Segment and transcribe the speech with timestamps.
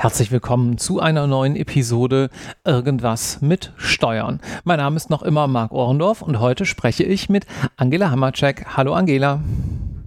[0.00, 2.30] Herzlich willkommen zu einer neuen Episode
[2.64, 4.38] Irgendwas mit Steuern.
[4.62, 8.76] Mein Name ist noch immer Marc Ohrendorf und heute spreche ich mit Angela Hammercheck.
[8.76, 9.42] Hallo Angela.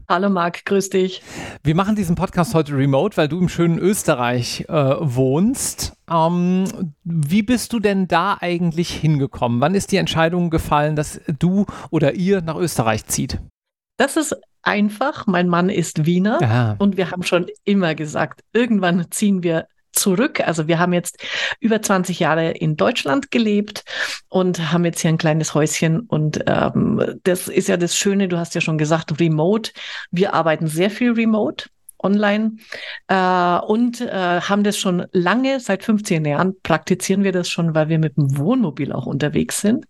[0.07, 1.21] Hallo Marc, grüß dich.
[1.63, 5.91] Wir machen diesen Podcast heute remote, weil du im schönen Österreich äh, wohnst.
[6.09, 6.63] Ähm,
[7.03, 9.59] wie bist du denn da eigentlich hingekommen?
[9.59, 13.39] Wann ist die Entscheidung gefallen, dass du oder ihr nach Österreich zieht?
[13.97, 15.27] Das ist einfach.
[15.27, 16.75] Mein Mann ist Wiener Aha.
[16.79, 20.39] und wir haben schon immer gesagt, irgendwann ziehen wir zurück.
[20.42, 21.17] Also wir haben jetzt
[21.59, 23.84] über 20 Jahre in Deutschland gelebt
[24.30, 26.02] und haben jetzt hier ein kleines Häuschen.
[26.02, 29.72] Und ähm, das ist ja das Schöne, du hast ja schon gesagt, remote.
[30.12, 31.66] Wir arbeiten sehr viel remote
[32.03, 32.57] online
[33.07, 37.89] äh, und äh, haben das schon lange, seit 15 Jahren praktizieren wir das schon, weil
[37.89, 39.85] wir mit dem Wohnmobil auch unterwegs sind.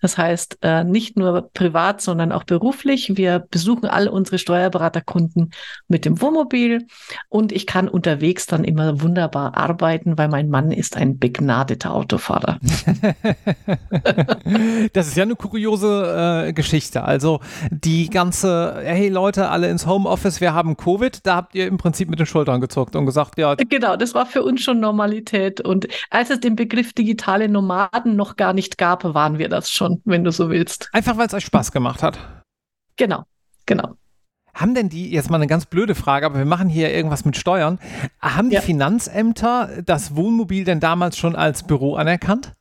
[0.00, 3.16] Das heißt, äh, nicht nur privat, sondern auch beruflich.
[3.16, 5.50] Wir besuchen alle unsere Steuerberaterkunden
[5.88, 6.86] mit dem Wohnmobil
[7.28, 12.58] und ich kann unterwegs dann immer wunderbar arbeiten, weil mein Mann ist ein begnadeter Autofahrer.
[14.92, 17.02] das ist ja eine kuriose äh, Geschichte.
[17.02, 17.40] Also
[17.70, 22.08] die ganze, hey Leute, alle ins Homeoffice, wir haben Covid, da habt ihr im Prinzip
[22.08, 23.54] mit den Schultern gezuckt und gesagt, ja.
[23.54, 25.60] Genau, das war für uns schon Normalität.
[25.60, 30.00] Und als es den Begriff digitale Nomaden noch gar nicht gab, waren wir das schon,
[30.04, 30.88] wenn du so willst.
[30.92, 32.18] Einfach weil es euch Spaß gemacht hat.
[32.96, 33.24] Genau,
[33.66, 33.94] genau.
[34.54, 37.36] Haben denn die, jetzt mal eine ganz blöde Frage, aber wir machen hier irgendwas mit
[37.36, 37.78] Steuern.
[38.20, 38.62] Haben die ja.
[38.62, 42.55] Finanzämter das Wohnmobil denn damals schon als Büro anerkannt?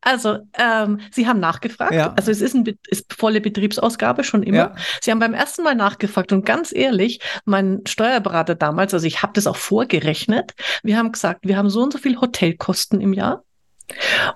[0.00, 1.92] Also, ähm, Sie haben nachgefragt.
[1.92, 2.12] Ja.
[2.14, 2.74] Also, es ist eine
[3.16, 4.56] volle Betriebsausgabe schon immer.
[4.56, 4.74] Ja.
[5.00, 9.32] Sie haben beim ersten Mal nachgefragt und ganz ehrlich, mein Steuerberater damals, also ich habe
[9.34, 10.54] das auch vorgerechnet.
[10.82, 13.44] Wir haben gesagt, wir haben so und so viel Hotelkosten im Jahr.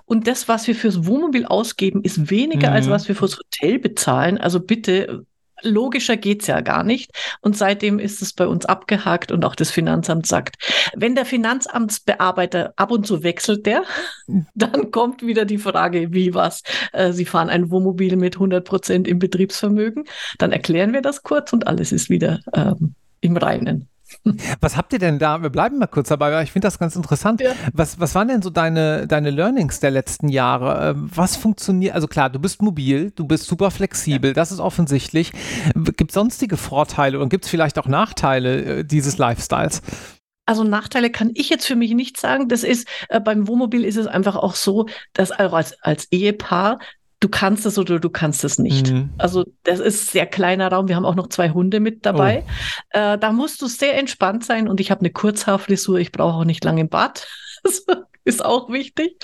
[0.04, 2.74] Und das, was wir fürs Wohnmobil ausgeben, ist weniger mhm.
[2.74, 4.38] als was wir fürs Hotel bezahlen.
[4.38, 5.24] Also bitte
[5.62, 7.10] logischer geht's ja gar nicht.
[7.40, 10.56] Und seitdem ist es bei uns abgehakt und auch das Finanzamt sagt,
[10.94, 13.84] wenn der Finanzamtsbearbeiter ab und zu wechselt, der,
[14.54, 16.62] dann kommt wieder die Frage, wie was.
[16.92, 20.04] Äh, Sie fahren ein Wohnmobil mit 100 Prozent im Betriebsvermögen.
[20.38, 23.88] Dann erklären wir das kurz und alles ist wieder ähm, im Reinen.
[24.60, 25.42] Was habt ihr denn da?
[25.42, 27.40] Wir bleiben mal kurz dabei, weil ich finde das ganz interessant.
[27.40, 27.52] Ja.
[27.72, 30.90] Was, was waren denn so deine, deine Learnings der letzten Jahre?
[30.90, 31.94] Ähm, was funktioniert?
[31.94, 34.34] Also klar, du bist mobil, du bist super flexibel, ja.
[34.34, 35.32] das ist offensichtlich.
[35.74, 39.82] Gibt es sonstige Vorteile und gibt es vielleicht auch Nachteile äh, dieses Lifestyles?
[40.46, 42.48] Also Nachteile kann ich jetzt für mich nicht sagen.
[42.48, 46.78] Das ist äh, beim Wohnmobil ist es einfach auch so, dass auch als, als Ehepaar
[47.24, 48.92] du kannst es oder du kannst es nicht.
[48.92, 49.08] Mhm.
[49.16, 50.88] Also das ist sehr kleiner Raum.
[50.88, 52.44] Wir haben auch noch zwei Hunde mit dabei.
[52.92, 52.98] Oh.
[52.98, 55.98] Äh, da musst du sehr entspannt sein und ich habe eine Kurzhaarfrisur.
[55.98, 57.26] Ich brauche auch nicht lange im Bad.
[58.24, 59.16] ist auch wichtig.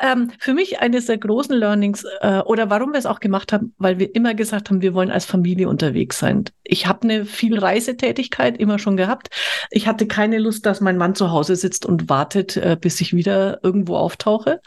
[0.00, 3.74] Ähm, für mich eines der großen Learnings äh, oder warum wir es auch gemacht haben,
[3.78, 6.44] weil wir immer gesagt haben, wir wollen als Familie unterwegs sein.
[6.62, 9.28] Ich habe eine viel Reisetätigkeit immer schon gehabt.
[9.70, 13.14] Ich hatte keine Lust, dass mein Mann zu Hause sitzt und wartet, äh, bis ich
[13.14, 14.60] wieder irgendwo auftauche.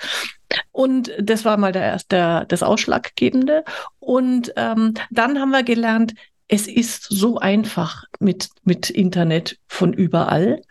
[0.72, 3.64] Und das war mal der, der, das Ausschlaggebende.
[4.00, 6.14] Und ähm, dann haben wir gelernt,
[6.48, 10.62] es ist so einfach mit, mit Internet von überall.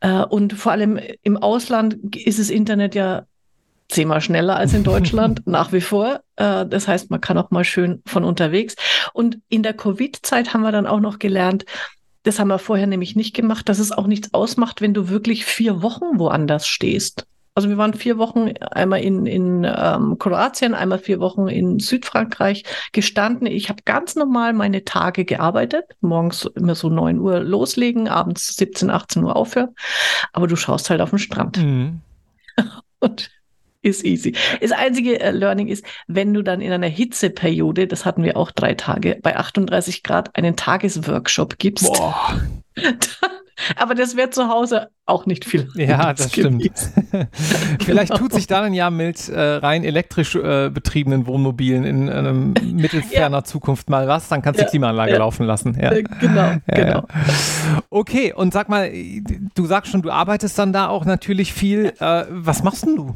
[0.00, 3.24] Äh, und vor allem im Ausland ist das Internet ja
[3.88, 6.20] zehnmal schneller als in Deutschland, nach wie vor.
[6.36, 8.76] Äh, das heißt, man kann auch mal schön von unterwegs.
[9.12, 11.64] Und in der Covid-Zeit haben wir dann auch noch gelernt,
[12.24, 15.44] das haben wir vorher nämlich nicht gemacht, dass es auch nichts ausmacht, wenn du wirklich
[15.44, 17.26] vier Wochen woanders stehst.
[17.54, 22.64] Also wir waren vier Wochen einmal in, in ähm, Kroatien, einmal vier Wochen in Südfrankreich
[22.92, 23.46] gestanden.
[23.46, 28.90] Ich habe ganz normal meine Tage gearbeitet, morgens immer so neun Uhr loslegen, abends 17,
[28.90, 29.74] 18 Uhr aufhören.
[30.32, 31.58] Aber du schaust halt auf den Strand.
[31.58, 32.00] Mhm.
[33.00, 33.30] Und
[33.82, 34.34] ist easy.
[34.60, 38.52] Das einzige äh, Learning ist, wenn du dann in einer Hitzeperiode, das hatten wir auch
[38.52, 42.40] drei Tage, bei 38 Grad einen Tagesworkshop gibst, Boah.
[43.76, 45.68] aber das wäre zu Hause auch nicht viel.
[45.74, 46.70] Ja, das stimmt.
[47.84, 53.38] Vielleicht tut sich dann ja mit äh, rein elektrisch äh, betriebenen Wohnmobilen in ähm, mittelferner
[53.38, 53.44] ja.
[53.44, 55.18] Zukunft mal was, dann kannst du ja, die Klimaanlage ja.
[55.18, 55.74] laufen lassen.
[55.78, 57.06] Äh, genau, genau.
[57.90, 58.90] Okay, und sag mal,
[59.54, 61.92] du sagst schon, du arbeitest dann da auch natürlich viel.
[61.98, 63.14] Äh, was machst denn du?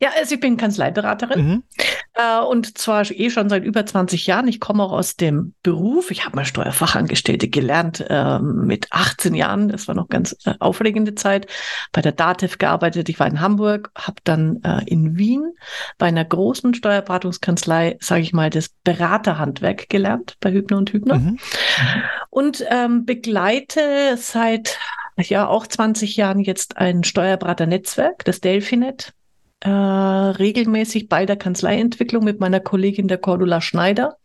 [0.00, 1.62] Ja, also ich bin Kanzleiberaterin mhm.
[2.14, 4.48] äh, und zwar eh schon seit über 20 Jahren.
[4.48, 6.10] Ich komme auch aus dem Beruf.
[6.10, 9.68] Ich habe mal Steuerfachangestellte gelernt äh, mit 18 Jahren.
[9.68, 11.46] Das war noch ganz äh, aufregende Zeit.
[11.92, 13.08] Bei der DATEV gearbeitet.
[13.08, 15.52] Ich war in Hamburg, habe dann äh, in Wien
[15.98, 21.38] bei einer großen Steuerberatungskanzlei, sage ich mal, das Beraterhandwerk gelernt bei Hübner und Hübner mhm.
[22.30, 24.78] und ähm, begleite seit
[25.16, 29.12] ja auch 20 Jahren jetzt ein Steuerberaternetzwerk, das Delphinet
[29.60, 34.16] äh, regelmäßig bei der Kanzleientwicklung mit meiner Kollegin der Cordula Schneider.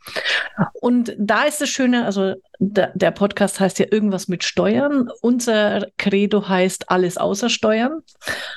[0.79, 5.09] Und da ist das Schöne, also der, der Podcast heißt ja irgendwas mit Steuern.
[5.21, 7.99] Unser Credo heißt alles außer Steuern.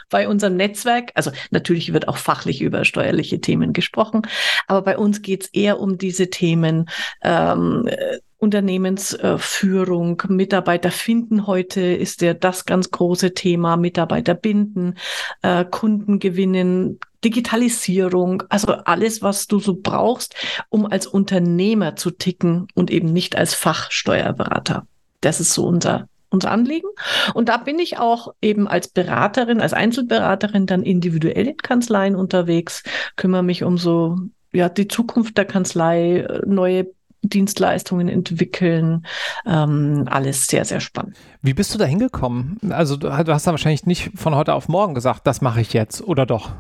[0.09, 4.23] Bei unserem Netzwerk, also natürlich wird auch fachlich über steuerliche Themen gesprochen,
[4.69, 6.89] aber bei uns geht es eher um diese Themen.
[7.23, 7.89] Ähm,
[8.39, 14.95] Unternehmensführung, Mitarbeiter finden heute ist ja das ganz große Thema, Mitarbeiter binden,
[15.43, 20.37] äh, Kunden gewinnen, Digitalisierung, also alles, was du so brauchst,
[20.69, 24.87] um als Unternehmer zu ticken und eben nicht als Fachsteuerberater.
[25.21, 26.89] Das ist so unser unser Anliegen.
[27.33, 32.83] Und da bin ich auch eben als Beraterin, als Einzelberaterin dann individuell in Kanzleien unterwegs,
[33.17, 34.19] kümmere mich um so
[34.53, 36.89] ja, die Zukunft der Kanzlei, äh, neue
[37.23, 39.07] Dienstleistungen entwickeln.
[39.47, 41.17] Ähm, alles sehr, sehr spannend.
[41.43, 42.59] Wie bist du da hingekommen?
[42.71, 45.73] Also du, du hast da wahrscheinlich nicht von heute auf morgen gesagt, das mache ich
[45.73, 46.51] jetzt, oder doch?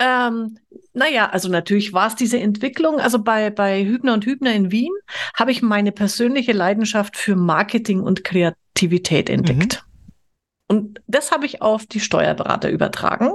[0.00, 0.58] Ähm,
[0.92, 3.00] naja, also natürlich war es diese Entwicklung.
[3.00, 4.92] Also bei, bei Hübner und Hübner in Wien
[5.34, 9.82] habe ich meine persönliche Leidenschaft für Marketing und Kreativität entdeckt.
[9.84, 9.88] Mhm.
[10.70, 13.32] Und das habe ich auf die Steuerberater übertragen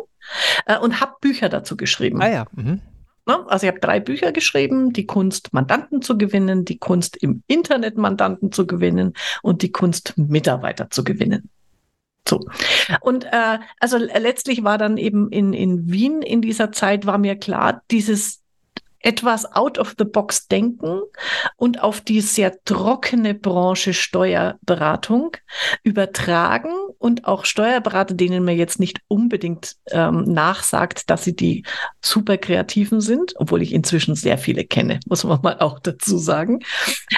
[0.66, 2.22] äh, und habe Bücher dazu geschrieben.
[2.22, 2.46] Ah ja.
[2.54, 2.80] Mhm.
[3.26, 3.46] Ne?
[3.48, 7.98] Also ich habe drei Bücher geschrieben, die Kunst, Mandanten zu gewinnen, die Kunst im Internet
[7.98, 11.50] Mandanten zu gewinnen und die Kunst, Mitarbeiter zu gewinnen.
[12.28, 12.40] So.
[13.02, 17.36] Und äh, also letztlich war dann eben in, in Wien in dieser Zeit war mir
[17.36, 18.43] klar, dieses
[19.04, 21.02] etwas out of the box denken
[21.58, 25.38] und auf die sehr trockene Branche Steuerberatung
[25.84, 31.64] übertragen und auch Steuerberater, denen man jetzt nicht unbedingt ähm, nachsagt, dass sie die
[32.02, 36.60] super kreativen sind, obwohl ich inzwischen sehr viele kenne, muss man mal auch dazu sagen.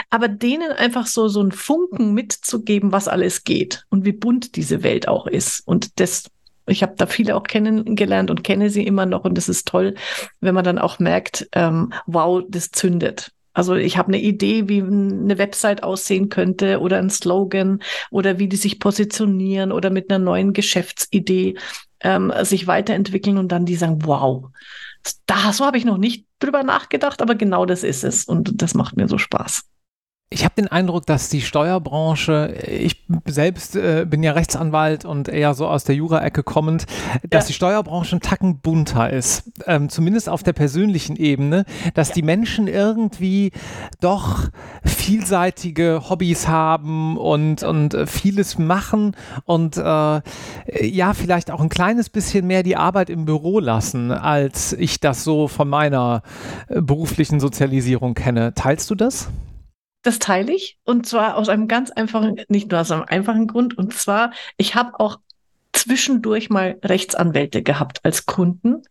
[0.10, 4.82] Aber denen einfach so, so einen Funken mitzugeben, was alles geht und wie bunt diese
[4.84, 5.62] Welt auch ist.
[5.68, 6.26] Und das
[6.68, 9.96] ich habe da viele auch kennengelernt und kenne sie immer noch und es ist toll,
[10.42, 13.32] wenn man dann auch merkt, ähm, wow, das zündet.
[13.54, 17.82] Also ich habe eine Idee, wie eine Website aussehen könnte oder ein Slogan
[18.12, 21.56] oder wie die sich positionieren oder mit einer neuen Geschäftsidee
[22.02, 24.50] ähm, sich weiterentwickeln und dann die sagen, wow,
[25.26, 28.74] da so habe ich noch nicht drüber nachgedacht, aber genau das ist es und das
[28.74, 29.64] macht mir so Spaß.
[30.32, 35.54] Ich habe den Eindruck, dass die Steuerbranche, ich selbst äh, bin ja Rechtsanwalt und eher
[35.54, 36.88] so aus der Jura-Ecke kommend,
[37.30, 37.48] dass ja.
[37.48, 39.52] die Steuerbranche ein Tacken bunter ist.
[39.68, 41.64] Ähm, zumindest auf der persönlichen Ebene,
[41.94, 42.16] dass ja.
[42.16, 43.52] die Menschen irgendwie
[44.02, 44.50] doch
[44.84, 49.82] vielseitige Hobbys haben und, und äh, vieles machen und äh,
[50.82, 55.24] ja, vielleicht auch ein kleines bisschen mehr die Arbeit im Büro lassen, als ich das
[55.24, 56.24] so von meiner
[56.68, 58.56] äh, beruflichen Sozialisierung kenne.
[58.56, 59.30] Teilst du das?
[60.06, 63.76] Das teile ich und zwar aus einem ganz einfachen, nicht nur aus einem einfachen Grund.
[63.76, 65.18] Und zwar, ich habe auch
[65.74, 68.84] zwischendurch mal Rechtsanwälte gehabt als Kunden,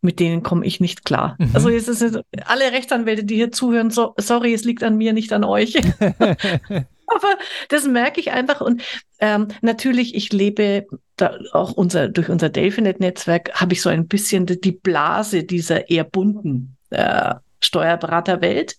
[0.00, 1.36] mit denen komme ich nicht klar.
[1.38, 1.50] Mhm.
[1.54, 5.32] Also es ist alle Rechtsanwälte, die hier zuhören, so, sorry, es liegt an mir, nicht
[5.32, 5.74] an euch.
[7.06, 8.60] Aber das merke ich einfach.
[8.60, 8.82] Und
[9.20, 14.46] ähm, natürlich, ich lebe da auch unser, durch unser Delphinet-Netzwerk, habe ich so ein bisschen
[14.46, 18.76] die Blase dieser eher bunten äh, Steuerberaterwelt.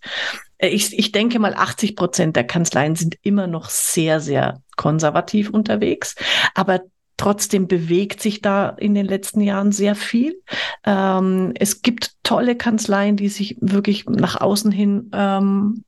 [0.58, 5.50] Äh, ich, ich denke mal, 80 Prozent der Kanzleien sind immer noch sehr, sehr konservativ
[5.50, 6.16] unterwegs.
[6.54, 6.82] Aber
[7.18, 10.40] Trotzdem bewegt sich da in den letzten Jahren sehr viel.
[10.86, 15.84] Ähm, es gibt tolle Kanzleien, die sich wirklich nach außen hin ähm,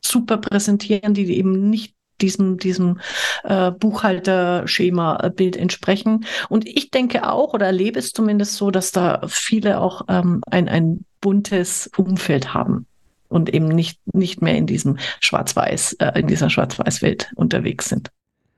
[0.00, 3.00] super präsentieren, die eben nicht diesem, diesem
[3.42, 6.24] äh, Buchhalterschema-Bild entsprechen.
[6.48, 10.68] Und ich denke auch oder erlebe es zumindest so, dass da viele auch ähm, ein,
[10.68, 12.86] ein buntes Umfeld haben
[13.30, 18.10] und eben nicht, nicht mehr in diesem Schwarz-Weiß, äh, in dieser Schwarz-Weiß-Welt unterwegs sind.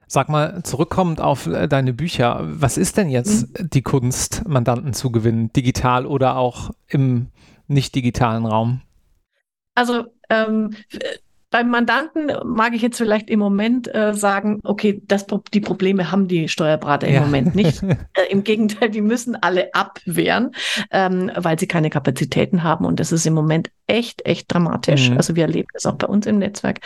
[0.09, 3.71] Sag mal, zurückkommend auf äh, deine Bücher, was ist denn jetzt mhm.
[3.71, 7.29] die Kunst, Mandanten zu gewinnen, digital oder auch im
[7.69, 8.83] nicht digitalen Raum?
[9.75, 10.75] Also ähm,
[11.53, 16.27] beim Mandanten mag ich jetzt vielleicht im Moment äh, sagen, okay, das, die Probleme haben
[16.27, 17.21] die Steuerberater im ja.
[17.21, 17.83] Moment nicht.
[17.83, 17.97] äh,
[18.31, 20.53] Im Gegenteil, die müssen alle abwehren,
[20.91, 22.87] ähm, weil sie keine Kapazitäten haben.
[22.87, 25.11] Und das ist im Moment echt, echt dramatisch.
[25.11, 25.19] Mhm.
[25.19, 26.81] Also wir erleben das auch bei uns im Netzwerk.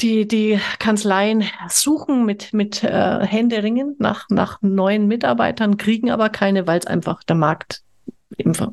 [0.00, 6.66] Die, die Kanzleien suchen mit, mit äh, Händeringen nach, nach neuen Mitarbeitern, kriegen aber keine,
[6.66, 7.82] weil es einfach der Markt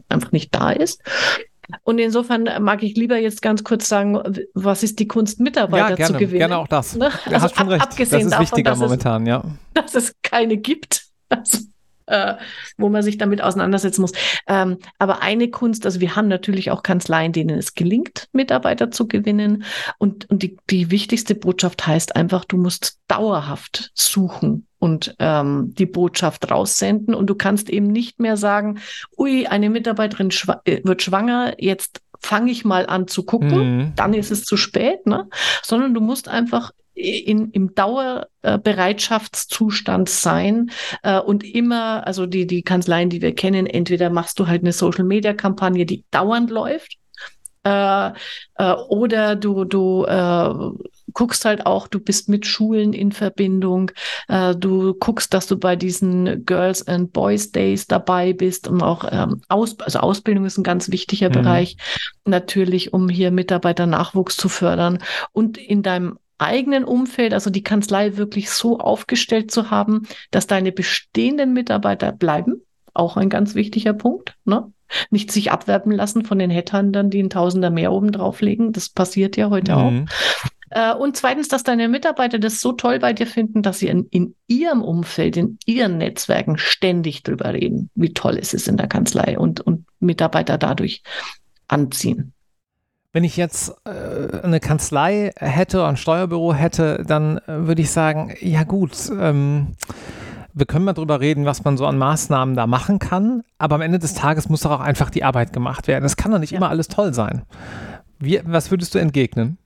[0.10, 1.04] einfach nicht da ist.
[1.84, 4.22] Und insofern mag ich lieber jetzt ganz kurz sagen,
[4.54, 6.40] was ist die Kunst, Mitarbeiter ja, gerne, zu gewinnen?
[6.40, 6.96] Gerne auch das.
[6.96, 7.10] Ne?
[7.26, 7.84] Du also hast schon ab, recht.
[7.84, 9.44] Abgesehen das ist davon, wichtiger momentan, es, ja.
[9.74, 11.06] Dass es keine gibt.
[11.32, 11.60] Also,
[12.08, 12.38] äh,
[12.78, 14.14] wo man sich damit auseinandersetzen muss.
[14.48, 19.08] Ähm, aber eine Kunst, also wir haben natürlich auch Kanzleien, denen es gelingt, Mitarbeiter zu
[19.08, 19.64] gewinnen.
[20.00, 25.86] Und, und die, die wichtigste Botschaft heißt einfach, du musst dauerhaft suchen und ähm, die
[25.86, 27.14] Botschaft raussenden.
[27.14, 28.80] Und du kannst eben nicht mehr sagen,
[29.18, 33.94] ui, eine Mitarbeiterin schwa äh, wird schwanger, jetzt fange ich mal an zu gucken, mhm.
[33.96, 35.30] dann ist es zu spät, ne?
[35.64, 40.70] sondern du musst einfach in, im Dauerbereitschaftszustand sein
[41.04, 44.74] äh, und immer, also die, die Kanzleien, die wir kennen, entweder machst du halt eine
[44.74, 46.98] Social-Media-Kampagne, die dauernd läuft,
[47.64, 48.12] äh,
[48.56, 50.54] äh, oder du, du äh,
[51.14, 53.92] guckst halt auch, du bist mit Schulen in Verbindung,
[54.28, 59.06] äh, du guckst, dass du bei diesen Girls and Boys Days dabei bist und auch
[59.12, 61.34] ähm, Aus also Ausbildung ist ein ganz wichtiger mhm.
[61.34, 61.78] Bereich,
[62.26, 65.00] natürlich, um hier Mitarbeiternachwuchs zu fördern
[65.32, 70.72] und in deinem eigenen Umfeld, also die Kanzlei wirklich so aufgestellt zu haben, dass deine
[70.72, 72.62] bestehenden Mitarbeiter bleiben.
[72.94, 74.36] Auch ein ganz wichtiger Punkt.
[74.46, 74.72] Ne?
[75.12, 78.72] Nicht sich abwerben lassen von den Headhuntern, die ein Tausender mehr oben drauflegen.
[78.72, 79.78] Das passiert ja heute mhm.
[79.78, 79.92] auch.
[80.72, 84.06] Äh, und zweitens, dass deine Mitarbeiter das so toll bei dir finden, dass sie in,
[84.12, 88.88] in, ihrem Umfeld, in ihren Netzwerken ständig drüber reden, wie toll es ist in der
[88.88, 91.04] Kanzlei und, und Mitarbeiter dadurch
[91.68, 92.34] anziehen.
[93.12, 98.36] Wenn ich jetzt äh, eine Kanzlei hätte, ein Steuerbüro hätte, dann äh, würde ich sagen,
[98.40, 99.76] ja gut, ähm,
[100.54, 103.82] wir können mal drüber reden, was man so an Maßnahmen da machen kann, aber am
[103.82, 106.06] Ende des Tages muss doch auch einfach die Arbeit gemacht werden.
[106.06, 106.58] Es kann doch nicht ja.
[106.58, 107.44] immer alles toll sein.
[108.20, 109.58] Wie, was würdest du entgegnen?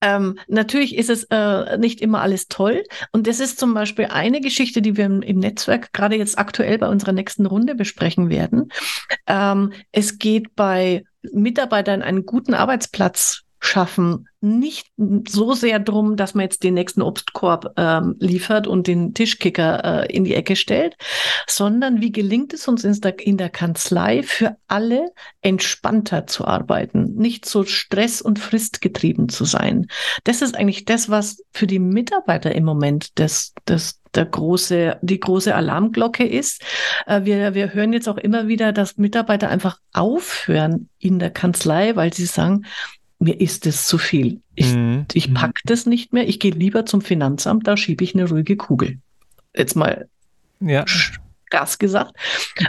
[0.00, 2.84] Ähm, natürlich ist es äh, nicht immer alles toll.
[3.12, 6.78] Und das ist zum Beispiel eine Geschichte, die wir im, im Netzwerk gerade jetzt aktuell
[6.78, 8.70] bei unserer nächsten Runde besprechen werden.
[9.26, 14.86] Ähm, es geht bei Mitarbeitern einen guten Arbeitsplatz schaffen, nicht
[15.26, 20.12] so sehr drum, dass man jetzt den nächsten Obstkorb ähm, liefert und den Tischkicker äh,
[20.14, 20.96] in die Ecke stellt,
[21.48, 25.06] sondern wie gelingt es uns in der, in der Kanzlei für alle
[25.40, 29.88] entspannter zu arbeiten, nicht so stress- und fristgetrieben zu sein.
[30.22, 35.20] Das ist eigentlich das, was für die Mitarbeiter im Moment das, das der große, die
[35.20, 36.62] große Alarmglocke ist.
[37.06, 41.96] Äh, wir, wir hören jetzt auch immer wieder, dass Mitarbeiter einfach aufhören in der Kanzlei,
[41.96, 42.64] weil sie sagen,
[43.18, 44.40] mir ist es zu viel.
[44.54, 45.06] Ich, mhm.
[45.12, 45.34] ich mhm.
[45.34, 46.28] pack das nicht mehr.
[46.28, 48.98] Ich gehe lieber zum Finanzamt, da schiebe ich eine ruhige Kugel.
[49.54, 50.08] Jetzt mal
[50.60, 50.84] ja.
[51.50, 52.14] Gas gesagt.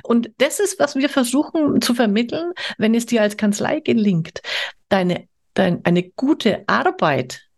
[0.04, 4.42] Und das ist, was wir versuchen zu vermitteln, wenn es dir als Kanzlei gelingt,
[4.88, 7.49] deine, dein, eine gute Arbeit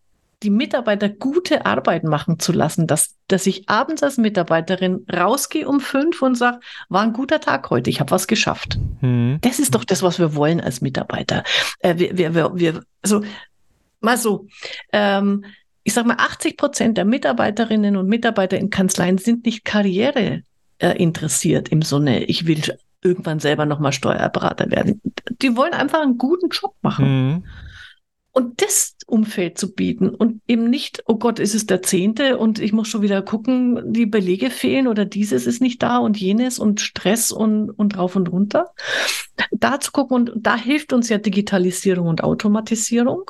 [0.44, 5.80] die Mitarbeiter gute Arbeit machen zu lassen, dass, dass ich abends als Mitarbeiterin rausgehe um
[5.80, 8.80] fünf und sage, war ein guter Tag heute, ich habe was geschafft.
[9.02, 9.38] Hm.
[9.42, 11.44] Das ist doch das, was wir wollen als Mitarbeiter.
[11.80, 13.24] Äh, wir, wir, wir, wir, also
[14.00, 14.48] mal so,
[14.92, 15.46] ähm,
[15.84, 20.42] ich sage mal, 80 Prozent der Mitarbeiterinnen und Mitarbeiter in Kanzleien sind nicht Karriere
[20.80, 22.62] äh, interessiert im Sinne, ich will
[23.04, 25.02] irgendwann selber nochmal Steuerberater werden.
[25.42, 27.06] Die wollen einfach einen guten Job machen.
[27.06, 27.44] Hm
[28.34, 32.60] und das Umfeld zu bieten und eben nicht, oh Gott, ist es der zehnte und
[32.60, 36.58] ich muss schon wieder gucken, die Belege fehlen oder dieses ist nicht da und jenes
[36.58, 38.68] und Stress und, und rauf und runter.
[39.52, 43.30] Da zu gucken und da hilft uns ja Digitalisierung und Automatisierung.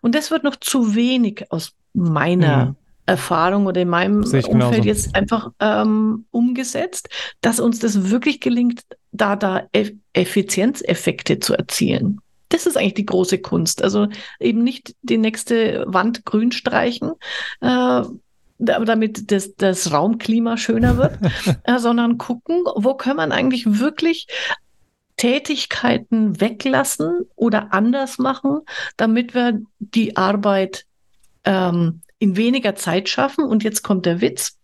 [0.00, 2.74] Und das wird noch zu wenig aus meiner ja.
[3.06, 7.08] Erfahrung oder in meinem Umfeld jetzt einfach ähm, umgesetzt,
[7.40, 9.66] dass uns das wirklich gelingt, da da
[10.12, 13.82] Effizienzeffekte zu erzielen das ist eigentlich die große Kunst.
[13.82, 14.08] Also
[14.40, 17.12] eben nicht die nächste Wand grün streichen,
[17.60, 18.02] äh,
[18.58, 21.18] damit das, das Raumklima schöner wird,
[21.64, 24.26] äh, sondern gucken, wo kann man eigentlich wirklich
[25.16, 28.60] Tätigkeiten weglassen oder anders machen,
[28.96, 30.84] damit wir die Arbeit
[31.44, 33.44] ähm, in weniger Zeit schaffen.
[33.44, 34.58] Und jetzt kommt der Witz.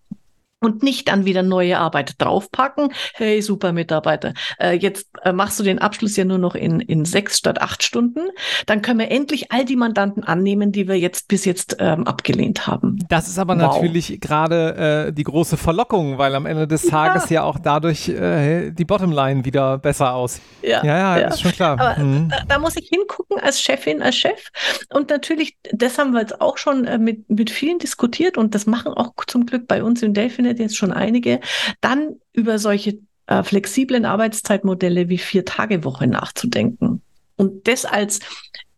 [0.63, 2.93] Und nicht dann wieder neue Arbeit draufpacken.
[3.15, 7.05] Hey, super Mitarbeiter, äh, jetzt äh, machst du den Abschluss ja nur noch in, in
[7.05, 8.21] sechs statt acht Stunden.
[8.67, 12.67] Dann können wir endlich all die Mandanten annehmen, die wir jetzt bis jetzt ähm, abgelehnt
[12.67, 12.99] haben.
[13.09, 13.75] Das ist aber wow.
[13.75, 18.09] natürlich gerade äh, die große Verlockung, weil am Ende des Tages ja, ja auch dadurch
[18.09, 20.41] äh, die Bottomline wieder besser aus.
[20.63, 21.29] Ja, ja, ja, ja.
[21.29, 21.79] ist schon klar.
[21.81, 22.29] Aber mhm.
[22.29, 24.51] da, da, muss ich hingucken als Chefin, als Chef.
[24.93, 28.67] Und natürlich, das haben wir jetzt auch schon äh, mit, mit vielen diskutiert und das
[28.67, 31.41] machen auch zum Glück bei uns in Delphi findet jetzt schon einige,
[31.81, 37.03] dann über solche äh, flexiblen Arbeitszeitmodelle wie Vier-Tage-Woche nachzudenken.
[37.37, 38.21] Und das als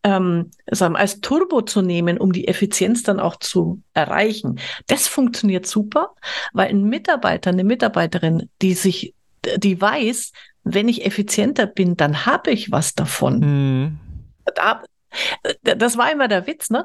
[0.04, 4.60] ähm, sagen, als Turbo zu nehmen, um die Effizienz dann auch zu erreichen.
[4.86, 6.14] Das funktioniert super,
[6.52, 9.14] weil ein Mitarbeiter, eine Mitarbeiterin, die sich,
[9.56, 13.38] die weiß, wenn ich effizienter bin, dann habe ich was davon.
[13.40, 13.98] Mhm.
[14.54, 14.82] Da,
[15.62, 16.84] das war immer der Witz, ne?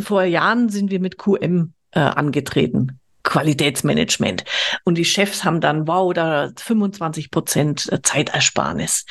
[0.00, 3.00] Vor Jahren sind wir mit QM äh, angetreten.
[3.28, 4.44] Qualitätsmanagement.
[4.84, 9.04] Und die Chefs haben dann, wow, da 25 Prozent Zeitersparnis.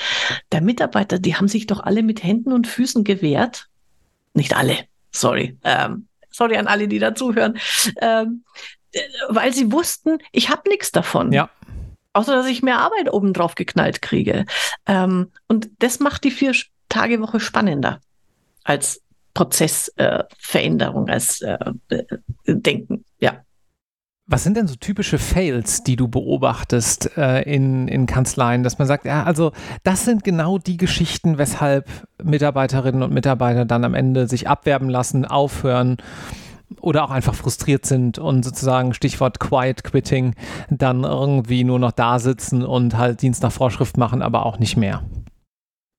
[0.52, 3.68] Der Mitarbeiter, die haben sich doch alle mit Händen und Füßen gewehrt.
[4.34, 4.76] Nicht alle,
[5.12, 5.60] sorry.
[5.64, 7.60] Ähm, sorry an alle, die dazuhören.
[8.02, 8.44] Ähm,
[8.92, 11.32] äh, weil sie wussten, ich habe nichts davon.
[11.32, 11.52] Ja.
[12.14, 14.46] Außer, dass ich mehr Arbeit obendrauf geknallt kriege.
[14.88, 16.56] Ähm, und das macht die vier
[16.90, 18.02] Tage Woche spannender
[18.64, 19.04] als
[19.36, 21.58] Prozessveränderung, äh, als äh,
[21.90, 22.06] äh
[22.48, 23.06] Denken.
[23.20, 23.44] Ja.
[24.30, 28.88] Was sind denn so typische Fails, die du beobachtest äh, in, in Kanzleien, dass man
[28.88, 29.54] sagt, ja, also
[29.84, 31.90] das sind genau die Geschichten, weshalb
[32.22, 35.96] Mitarbeiterinnen und Mitarbeiter dann am Ende sich abwerben lassen, aufhören
[36.82, 40.36] oder auch einfach frustriert sind und sozusagen Stichwort Quiet Quitting
[40.70, 44.76] dann irgendwie nur noch da sitzen und halt Dienst nach Vorschrift machen, aber auch nicht
[44.76, 45.04] mehr.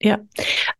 [0.01, 0.19] Ja,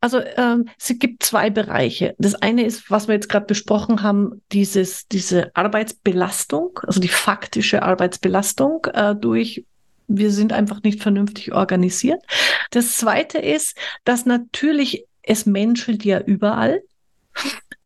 [0.01, 2.15] also ähm, es gibt zwei Bereiche.
[2.19, 7.83] Das eine ist, was wir jetzt gerade besprochen haben, dieses, diese Arbeitsbelastung, also die faktische
[7.83, 9.65] Arbeitsbelastung äh, durch
[10.11, 12.23] wir sind einfach nicht vernünftig organisiert.
[12.71, 16.81] Das zweite ist, dass natürlich es menschelt ja überall.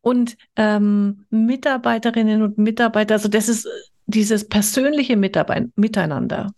[0.03, 3.69] Und ähm, Mitarbeiterinnen und Mitarbeiter, also das ist
[4.07, 6.53] dieses persönliche Mitarbeit Miteinander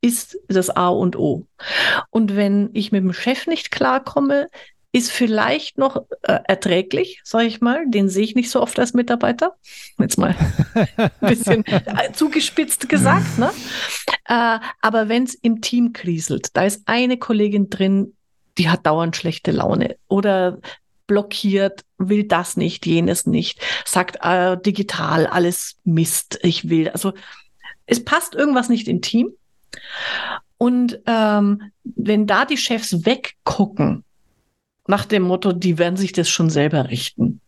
[0.00, 1.46] ist das A und O.
[2.10, 4.48] Und wenn ich mit dem Chef nicht klarkomme,
[4.92, 7.88] ist vielleicht noch äh, erträglich, sage ich mal.
[7.88, 9.54] Den sehe ich nicht so oft als Mitarbeiter.
[9.98, 10.34] Jetzt mal
[10.96, 13.38] ein bisschen äh, zugespitzt gesagt.
[13.38, 13.52] Ne?
[14.26, 18.14] Äh, aber wenn es im Team kriselt, da ist eine Kollegin drin,
[18.58, 20.58] die hat dauernd schlechte Laune oder
[21.06, 26.88] blockiert, will das nicht, jenes nicht, sagt äh, digital alles Mist, ich will.
[26.90, 27.12] Also
[27.86, 29.32] es passt irgendwas nicht im Team
[30.56, 34.04] und ähm, wenn da die Chefs weggucken,
[34.86, 37.40] nach dem Motto, die werden sich das schon selber richten,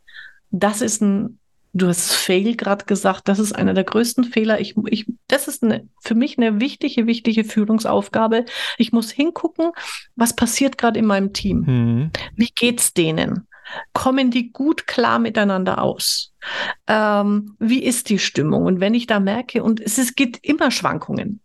[0.51, 1.39] das ist ein,
[1.73, 4.61] du hast Fail gerade gesagt, das ist einer der größten Fehler.
[4.61, 8.45] Ich, ich, das ist eine, für mich eine wichtige, wichtige Führungsaufgabe.
[8.77, 9.73] Ich muss hingucken,
[10.15, 11.65] was passiert gerade in meinem Team.
[11.67, 12.11] Mhm.
[12.37, 13.49] Wie geht's denen?
[13.95, 16.35] Kommen die gut klar miteinander aus?
[16.87, 18.65] Ähm, wie ist die Stimmung?
[18.65, 21.41] Und wenn ich da merke, und es, es gibt immer Schwankungen,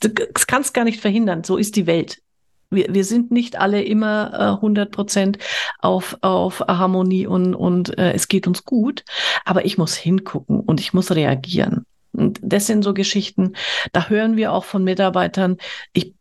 [0.00, 1.42] das kannst gar nicht verhindern.
[1.42, 2.22] So ist die Welt.
[2.70, 5.38] Wir, wir sind nicht alle immer äh, 100 Prozent
[5.78, 9.04] auf, auf Harmonie und, und äh, es geht uns gut.
[9.44, 11.86] Aber ich muss hingucken und ich muss reagieren.
[12.12, 13.54] Und das sind so Geschichten,
[13.92, 15.58] da hören wir auch von Mitarbeitern.
[15.92, 16.14] Ich,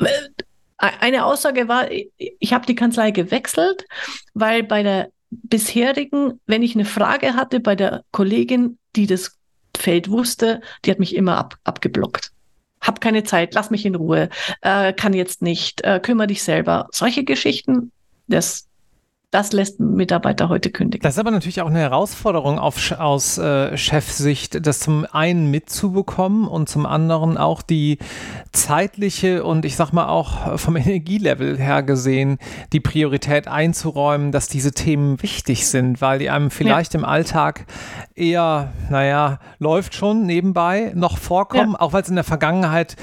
[0.00, 0.06] äh,
[0.78, 3.84] eine Aussage war, ich, ich habe die Kanzlei gewechselt,
[4.34, 9.36] weil bei der bisherigen, wenn ich eine Frage hatte bei der Kollegin, die das
[9.76, 12.32] Feld wusste, die hat mich immer ab, abgeblockt
[12.80, 14.28] hab keine Zeit, lass mich in Ruhe,
[14.62, 16.88] äh, kann jetzt nicht, äh, kümmere dich selber.
[16.92, 17.92] Solche Geschichten,
[18.28, 18.67] das
[19.30, 21.02] das lässt Mitarbeiter heute kündigen.
[21.02, 26.48] Das ist aber natürlich auch eine Herausforderung auf, aus äh, Chefsicht, das zum einen mitzubekommen
[26.48, 27.98] und zum anderen auch die
[28.52, 32.38] zeitliche und ich sag mal auch vom Energielevel her gesehen
[32.72, 37.00] die Priorität einzuräumen, dass diese Themen wichtig sind, weil die einem vielleicht ja.
[37.00, 37.66] im Alltag
[38.14, 41.80] eher, naja, läuft schon nebenbei noch vorkommen, ja.
[41.80, 42.96] auch weil es in der Vergangenheit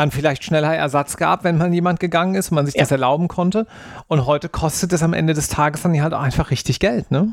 [0.00, 2.82] dann vielleicht schneller Ersatz gab, wenn man jemand gegangen ist und man sich ja.
[2.82, 3.66] das erlauben konnte.
[4.08, 7.32] Und heute kostet es am Ende des Tages dann halt auch einfach richtig Geld, ne?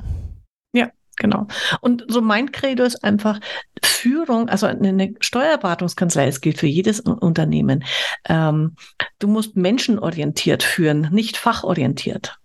[0.73, 1.47] Ja, genau.
[1.81, 3.39] Und so mein Credo ist einfach
[3.83, 7.85] Führung, also eine Steuerberatungskanzlei, es gilt für jedes Unternehmen.
[8.27, 8.75] Ähm,
[9.19, 12.37] du musst menschenorientiert führen, nicht fachorientiert.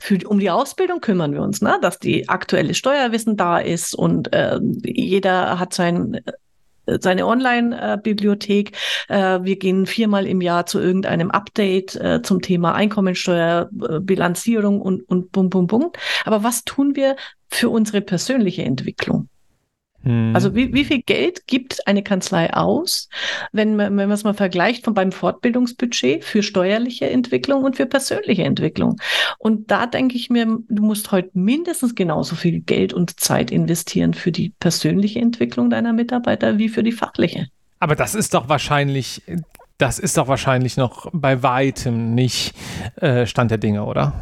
[0.00, 1.78] Für, um die Ausbildung kümmern wir uns, ne?
[1.80, 6.20] dass die aktuelle Steuerwissen da ist und äh, jeder hat sein
[7.00, 8.72] seine Online-Bibliothek.
[9.08, 15.02] Äh, wir gehen viermal im Jahr zu irgendeinem Update äh, zum Thema Einkommensteuer, Bilanzierung und,
[15.08, 15.92] und bum, bum, bum.
[16.24, 17.16] Aber was tun wir
[17.48, 19.28] für unsere persönliche Entwicklung?
[20.04, 20.32] Hm.
[20.34, 23.08] Also wie, wie viel Geld gibt eine Kanzlei aus,
[23.52, 27.86] wenn man, wenn man es mal vergleicht von beim Fortbildungsbudget für steuerliche Entwicklung und für
[27.86, 28.96] persönliche Entwicklung?
[29.38, 34.14] Und da denke ich mir, du musst heute mindestens genauso viel Geld und Zeit investieren
[34.14, 37.48] für die persönliche Entwicklung deiner Mitarbeiter wie für die fachliche.
[37.80, 39.22] Aber das ist doch wahrscheinlich,
[39.78, 42.54] das ist doch wahrscheinlich noch bei weitem nicht
[42.96, 44.12] äh, Stand der Dinge, oder?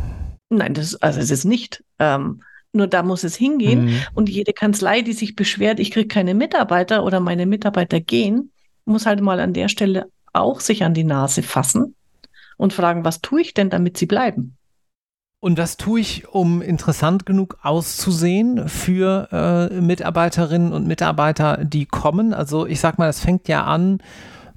[0.48, 1.82] Nein, das, also es ist nicht.
[1.98, 2.40] Ähm,
[2.76, 3.86] nur da muss es hingehen.
[3.86, 4.00] Mhm.
[4.14, 8.50] Und jede Kanzlei, die sich beschwert, ich kriege keine Mitarbeiter oder meine Mitarbeiter gehen,
[8.84, 11.94] muss halt mal an der Stelle auch sich an die Nase fassen
[12.56, 14.56] und fragen, was tue ich denn, damit sie bleiben?
[15.40, 19.28] Und was tue ich, um interessant genug auszusehen für
[19.70, 22.32] äh, Mitarbeiterinnen und Mitarbeiter, die kommen?
[22.32, 23.98] Also ich sag mal, es fängt ja an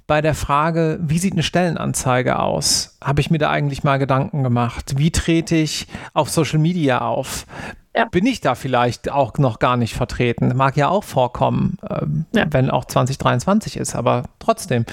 [0.06, 2.98] bei der Frage, wie sieht eine Stellenanzeige aus?
[3.00, 4.94] Habe ich mir da eigentlich mal Gedanken gemacht?
[4.96, 7.46] Wie trete ich auf Social Media auf?
[7.94, 8.04] Ja.
[8.06, 10.52] bin ich da vielleicht auch noch gar nicht vertreten.
[10.56, 12.46] Mag ja auch vorkommen, ähm, ja.
[12.50, 14.84] wenn auch 2023 ist, aber trotzdem.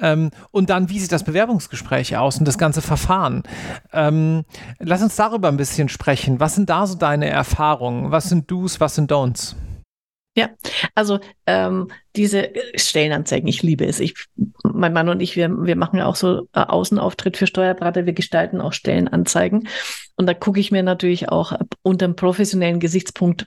[0.00, 3.42] Ähm, und dann, wie sieht das Bewerbungsgespräch aus und das ganze Verfahren?
[3.92, 4.44] Ähm,
[4.78, 6.40] lass uns darüber ein bisschen sprechen.
[6.40, 8.10] Was sind da so deine Erfahrungen?
[8.10, 9.54] Was sind Do's, was sind Don'ts?
[10.34, 10.48] Ja,
[10.94, 14.00] also ähm, diese Stellenanzeigen, ich liebe es.
[14.00, 14.14] Ich,
[14.64, 18.14] mein Mann und ich, wir, wir machen ja auch so äh, Außenauftritt für Steuerberater, wir
[18.14, 19.68] gestalten auch Stellenanzeigen.
[20.16, 23.46] Und da gucke ich mir natürlich auch unter einem professionellen Gesichtspunkt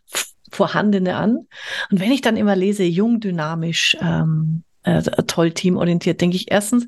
[0.52, 1.48] vorhandene an.
[1.90, 6.88] Und wenn ich dann immer lese, jung, dynamisch, ähm, äh, toll teamorientiert, denke ich erstens,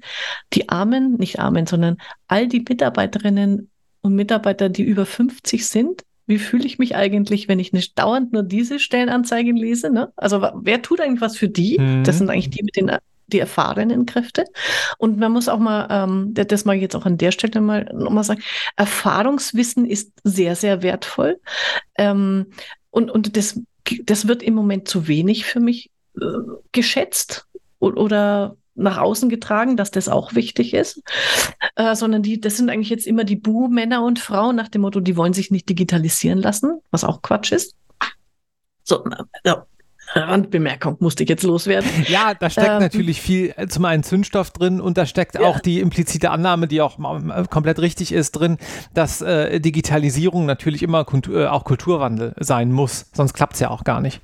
[0.53, 6.37] die Armen, nicht Armen, sondern all die Mitarbeiterinnen und Mitarbeiter, die über 50 sind, wie
[6.37, 9.89] fühle ich mich eigentlich, wenn ich nicht dauernd nur diese Stellenanzeigen lese?
[9.89, 10.11] Ne?
[10.15, 11.79] Also wer tut eigentlich was für die?
[11.79, 12.03] Mhm.
[12.03, 12.91] Das sind eigentlich die mit den
[13.29, 14.45] die erfahrenen Kräfte.
[14.97, 17.83] Und man muss auch mal, ähm, das mag ich jetzt auch an der Stelle mal
[17.93, 18.41] nochmal sagen,
[18.77, 21.39] Erfahrungswissen ist sehr, sehr wertvoll.
[21.97, 22.47] Ähm,
[22.89, 23.59] und und das,
[24.03, 26.25] das wird im Moment zu wenig für mich äh,
[26.71, 27.47] geschätzt
[27.79, 31.01] oder nach außen getragen, dass das auch wichtig ist,
[31.75, 34.99] äh, sondern die, das sind eigentlich jetzt immer die Bu-Männer und Frauen nach dem Motto,
[34.99, 37.75] die wollen sich nicht digitalisieren lassen, was auch Quatsch ist.
[38.83, 39.03] So,
[39.43, 39.65] ja,
[40.13, 41.89] Randbemerkung musste ich jetzt loswerden.
[42.07, 45.41] Ja, da steckt ähm, natürlich viel, äh, zum einen Zündstoff drin und da steckt ja.
[45.41, 48.57] auch die implizite Annahme, die auch äh, komplett richtig ist, drin,
[48.93, 53.07] dass äh, Digitalisierung natürlich immer Kultur, äh, auch Kulturwandel sein muss.
[53.13, 54.21] Sonst klappt es ja auch gar nicht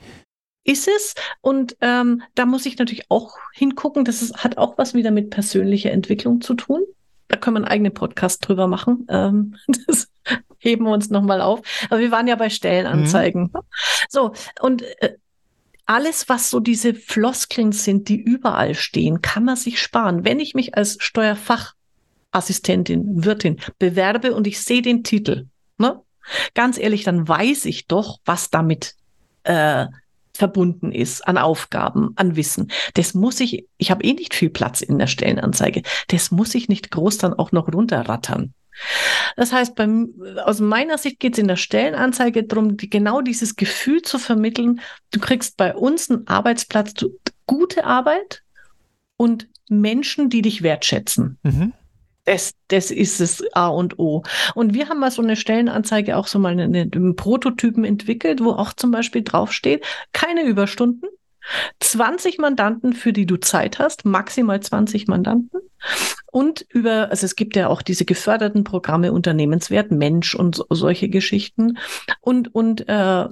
[0.64, 1.14] ist es.
[1.42, 4.06] Und ähm, da muss ich natürlich auch hingucken.
[4.06, 6.84] Das ist, hat auch was wieder mit persönlicher Entwicklung zu tun.
[7.28, 9.08] Da können wir einen eigenen Podcast drüber machen.
[9.10, 9.56] Ähm,
[9.88, 10.10] das
[10.58, 11.62] heben wir uns nochmal auf.
[11.90, 13.52] Aber wir waren ja bei Stellenanzeigen.
[13.54, 13.60] Mhm.
[14.10, 15.16] So, und äh,
[15.86, 20.24] alles, was so diese Floskeln sind, die überall stehen, kann man sich sparen.
[20.24, 25.48] Wenn ich mich als Steuerfachassistentin, Wirtin bewerbe und ich sehe den Titel,
[25.78, 26.00] ne?
[26.54, 28.96] ganz ehrlich, dann weiß ich doch, was damit
[29.44, 29.88] äh,
[30.36, 32.72] verbunden ist an Aufgaben, an Wissen.
[32.96, 35.84] Das muss ich, ich habe eh nicht viel Platz in der Stellenanzeige.
[36.08, 38.54] Das muss ich nicht groß dann auch noch runterrattern.
[39.36, 43.56] Das heißt, beim, aus meiner Sicht geht es in der Stellenanzeige darum, die, genau dieses
[43.56, 44.82] Gefühl zu vermitteln.
[45.12, 48.42] Du kriegst bei uns einen Arbeitsplatz, du, gute Arbeit
[49.18, 51.38] und Menschen, die dich wertschätzen.
[51.44, 51.74] Mhm.
[52.26, 54.24] Das, das ist es A und O.
[54.56, 58.52] Und wir haben mal so eine Stellenanzeige auch so mal einen, einen Prototypen entwickelt, wo
[58.52, 61.10] auch zum Beispiel draufsteht, keine Überstunden,
[61.82, 65.60] 20 Mandanten, für die du Zeit hast, maximal 20 Mandanten.
[66.32, 71.10] Und über, also es gibt ja auch diese geförderten Programme Unternehmenswert, Mensch und so, solche
[71.10, 71.78] Geschichten.
[72.22, 73.26] Und, und äh,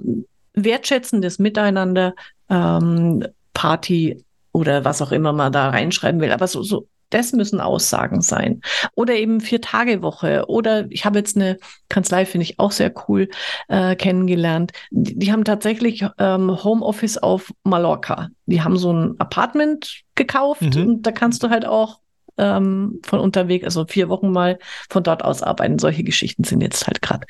[0.54, 2.14] wertschätzendes Miteinander,
[2.50, 6.32] ähm, Party oder was auch immer man da reinschreiben will.
[6.32, 8.60] Aber so, so das müssen Aussagen sein.
[8.94, 10.44] Oder eben Vier-Tage-Woche.
[10.48, 13.28] Oder ich habe jetzt eine Kanzlei, finde ich auch sehr cool,
[13.68, 14.72] äh, kennengelernt.
[14.90, 18.28] Die, die, haben tatsächlich ähm, Homeoffice auf Mallorca.
[18.46, 20.86] Die haben so ein Apartment gekauft mhm.
[20.86, 22.00] und da kannst du halt auch
[22.38, 24.58] ähm, von unterwegs, also vier Wochen mal
[24.90, 25.78] von dort aus arbeiten.
[25.78, 27.26] Solche Geschichten sind jetzt halt gerade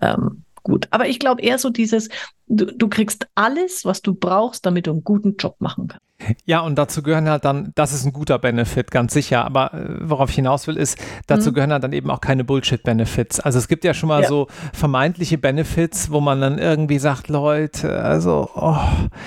[0.00, 0.88] ähm, gut.
[0.90, 2.08] Aber ich glaube eher so dieses,
[2.46, 6.06] du, du kriegst alles, was du brauchst, damit du einen guten Job machen kannst.
[6.44, 9.44] Ja, und dazu gehören halt dann, das ist ein guter Benefit, ganz sicher.
[9.44, 11.54] Aber äh, worauf ich hinaus will, ist, dazu mhm.
[11.54, 13.40] gehören halt dann eben auch keine Bullshit-Benefits.
[13.40, 14.28] Also es gibt ja schon mal ja.
[14.28, 18.76] so vermeintliche Benefits, wo man dann irgendwie sagt, Leute, also, oh.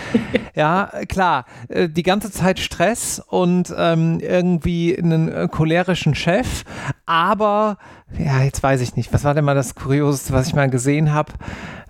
[0.56, 6.64] ja, klar, äh, die ganze Zeit Stress und ähm, irgendwie einen äh, cholerischen Chef,
[7.06, 7.78] aber,
[8.18, 11.14] ja, jetzt weiß ich nicht, was war denn mal das Kurioseste, was ich mal gesehen
[11.14, 11.34] habe?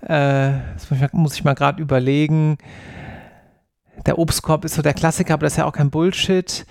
[0.02, 2.58] Äh, das muss ich mal, muss ich mal gerade überlegen
[4.05, 6.65] der Obstkorb ist so der Klassiker, aber das ist ja auch kein Bullshit.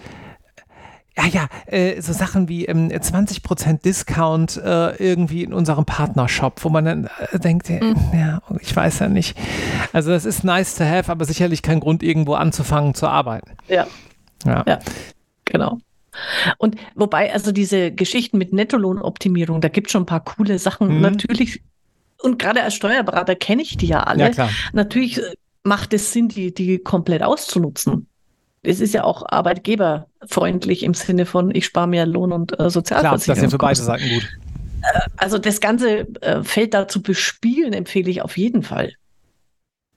[1.17, 6.69] ja, ja, äh, so Sachen wie ähm, 20% Discount äh, irgendwie in unserem Partnershop, wo
[6.69, 7.97] man dann äh, denkt, mhm.
[8.13, 9.37] ja, ich weiß ja nicht.
[9.93, 13.53] Also das ist nice to have, aber sicherlich kein Grund, irgendwo anzufangen zu arbeiten.
[13.69, 13.87] Ja.
[14.45, 14.79] Ja, ja
[15.45, 15.79] genau.
[16.59, 20.97] Und wobei, also diese Geschichten mit Nettolohnoptimierung, da gibt es schon ein paar coole Sachen.
[20.97, 21.01] Mhm.
[21.01, 21.63] Natürlich,
[22.23, 24.25] und gerade als Steuerberater kenne ich die ja alle.
[24.25, 24.51] Ja, klar.
[24.73, 25.35] Natürlich äh,
[25.65, 28.07] macht es Sinn, die, die komplett auszunutzen
[28.65, 33.21] es ist ja auch arbeitgeberfreundlich im Sinne von, ich spare mir Lohn und äh, Sozialversicherung.
[33.21, 34.29] Klar, das ja für beide Seiten gut.
[34.83, 38.93] Äh, also das ganze äh, Feld da zu bespielen, empfehle ich auf jeden Fall.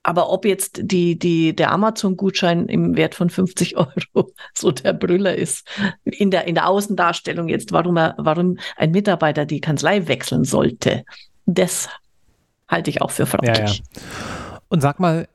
[0.03, 5.36] Aber ob jetzt die, die, der Amazon-Gutschein im Wert von 50 Euro so der Brüller
[5.36, 5.67] ist,
[6.03, 11.03] in der, in der Außendarstellung jetzt, warum, er, warum ein Mitarbeiter die Kanzlei wechseln sollte,
[11.45, 11.89] das
[12.67, 13.58] halte ich auch für fraglich.
[13.58, 14.37] Ja, ja.
[14.69, 15.27] Und sag mal,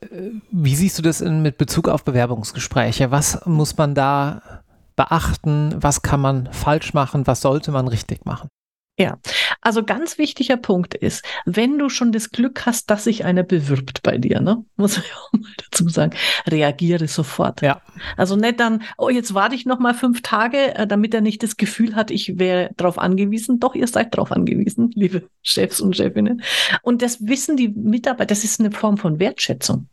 [0.51, 3.11] wie siehst du das in, mit Bezug auf Bewerbungsgespräche?
[3.11, 4.63] Was muss man da
[4.95, 5.75] beachten?
[5.83, 7.27] Was kann man falsch machen?
[7.27, 8.49] Was sollte man richtig machen?
[8.99, 9.19] Ja,
[9.63, 14.03] also ganz wichtiger Punkt ist, wenn du schon das Glück hast, dass sich einer bewirbt
[14.03, 16.15] bei dir, ne, muss ich auch mal dazu sagen,
[16.47, 17.63] reagiere sofort.
[17.63, 17.81] Ja.
[18.19, 21.43] Also nicht dann, oh, jetzt warte ich noch mal fünf Tage, äh, damit er nicht
[21.43, 23.61] das Gefühl hat, ich wäre darauf angewiesen.
[23.61, 26.43] Doch, ihr seid darauf angewiesen, liebe Chefs und Chefinnen.
[26.83, 29.89] Und das wissen die Mitarbeiter, das ist eine Form von Wertschätzung.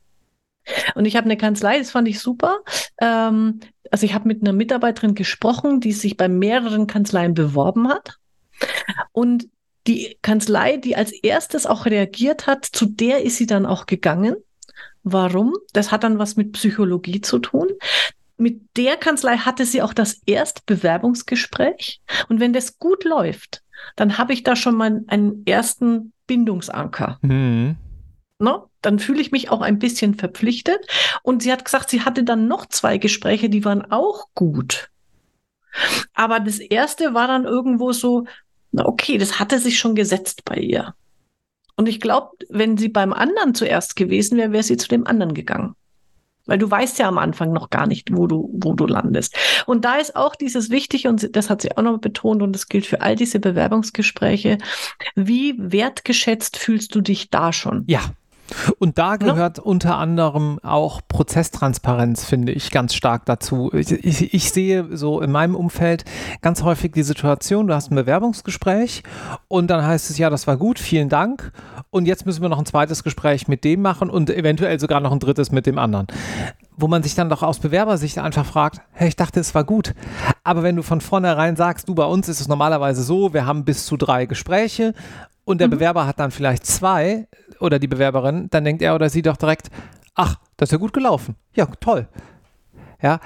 [0.95, 2.59] Und ich habe eine Kanzlei, das fand ich super.
[2.99, 8.18] Ähm, also ich habe mit einer Mitarbeiterin gesprochen, die sich bei mehreren Kanzleien beworben hat
[9.12, 9.48] und
[9.88, 14.36] die Kanzlei, die als erstes auch reagiert hat, zu der ist sie dann auch gegangen.
[15.04, 15.56] Warum?
[15.74, 17.69] Das hat dann was mit Psychologie zu tun.
[18.38, 22.02] Mit der Kanzlei hatte sie auch das Erstbewerbungsgespräch.
[22.30, 23.63] Und wenn das gut läuft,
[23.95, 27.17] dann habe ich da schon mal einen ersten Bindungsanker.
[27.22, 27.78] Mhm.
[28.38, 28.69] No?
[28.82, 30.80] Dann fühle ich mich auch ein bisschen verpflichtet.
[31.24, 34.89] Und sie hat gesagt, sie hatte dann noch zwei Gespräche, die waren auch gut.
[36.13, 38.26] Aber das erste war dann irgendwo so,
[38.77, 40.93] okay, das hatte sich schon gesetzt bei ihr.
[41.75, 45.34] Und ich glaube, wenn sie beim anderen zuerst gewesen wäre, wäre sie zu dem anderen
[45.34, 45.75] gegangen.
[46.45, 49.36] Weil du weißt ja am Anfang noch gar nicht, wo du, wo du landest.
[49.65, 52.67] Und da ist auch dieses Wichtige, und das hat sie auch noch betont, und das
[52.67, 54.58] gilt für all diese Bewerbungsgespräche.
[55.15, 57.84] Wie wertgeschätzt fühlst du dich da schon?
[57.88, 58.01] Ja,
[58.79, 59.63] und da gehört ja.
[59.63, 63.71] unter anderem auch Prozesstransparenz, finde ich, ganz stark dazu.
[63.73, 66.05] Ich, ich, ich, sehe so in meinem Umfeld
[66.41, 69.03] ganz häufig die Situation, du hast ein Bewerbungsgespräch
[69.47, 71.51] und dann heißt es, ja, das war gut, vielen Dank.
[71.91, 75.12] Und jetzt müssen wir noch ein zweites Gespräch mit dem machen und eventuell sogar noch
[75.12, 76.07] ein drittes mit dem anderen.
[76.77, 79.93] Wo man sich dann doch aus Bewerbersicht einfach fragt, hey, ich dachte, es war gut.
[80.43, 83.65] Aber wenn du von vornherein sagst, du, bei uns ist es normalerweise so, wir haben
[83.65, 84.93] bis zu drei Gespräche
[85.49, 85.71] und der mhm.
[85.71, 87.27] Bewerber hat dann vielleicht zwei
[87.59, 89.71] oder die Bewerberin, dann denkt er oder sie doch direkt,
[90.13, 91.35] ach, das ist ja gut gelaufen.
[91.55, 92.07] Ja, toll.
[93.01, 93.19] Ja,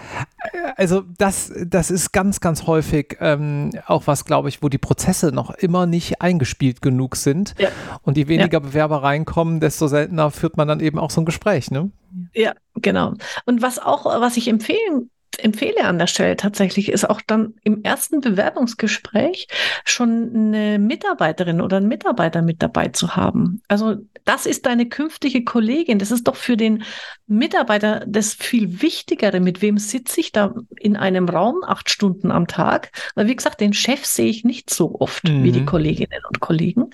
[0.77, 5.33] also das, das ist ganz, ganz häufig ähm, auch was, glaube ich, wo die Prozesse
[5.33, 7.55] noch immer nicht eingespielt genug sind.
[7.57, 7.69] Ja.
[8.03, 8.59] Und je weniger ja.
[8.59, 11.91] Bewerber reinkommen, desto seltener führt man dann eben auch so ein Gespräch, ne?
[12.33, 13.15] Ja, genau.
[13.45, 15.09] Und was auch, was ich empfehlen
[15.39, 19.47] empfehle an der Stelle tatsächlich, ist auch dann im ersten Bewerbungsgespräch
[19.85, 23.61] schon eine Mitarbeiterin oder einen Mitarbeiter mit dabei zu haben.
[23.67, 25.99] Also das ist deine künftige Kollegin.
[25.99, 26.83] Das ist doch für den
[27.27, 29.39] Mitarbeiter das viel Wichtigere.
[29.39, 32.91] Mit wem sitze ich da in einem Raum acht Stunden am Tag?
[33.15, 35.43] Weil wie gesagt, den Chef sehe ich nicht so oft mhm.
[35.43, 35.65] wie die mhm.
[35.65, 36.91] Kolleginnen und Kollegen.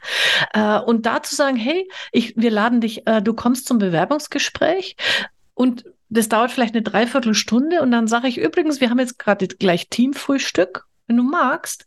[0.54, 4.96] Äh, und da zu sagen, hey, ich, wir laden dich, äh, du kommst zum Bewerbungsgespräch
[5.54, 9.48] und das dauert vielleicht eine Dreiviertelstunde und dann sage ich übrigens, wir haben jetzt gerade
[9.48, 10.86] gleich Teamfrühstück.
[11.08, 11.86] Wenn du magst,